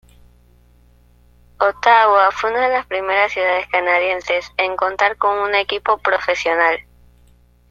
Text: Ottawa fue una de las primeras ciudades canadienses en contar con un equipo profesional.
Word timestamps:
Ottawa 1.59 2.31
fue 2.31 2.49
una 2.49 2.67
de 2.67 2.73
las 2.73 2.87
primeras 2.87 3.33
ciudades 3.33 3.67
canadienses 3.67 4.51
en 4.57 4.75
contar 4.75 5.15
con 5.17 5.37
un 5.37 5.53
equipo 5.53 5.99
profesional. 5.99 6.79